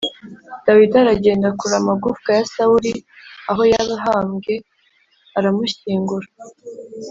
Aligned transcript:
Dawidi 0.65 0.95
aragenda 1.03 1.45
akura 1.51 1.75
amagufwa 1.81 2.29
ya 2.37 2.43
Sawuli 2.53 2.93
aho 3.51 3.61
yahambwe 3.73 4.53
aramushyingura 5.37 6.27